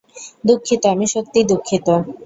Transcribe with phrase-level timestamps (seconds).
[0.43, 1.87] দুঃখিত, আমি সত্যিই দুঃখিত।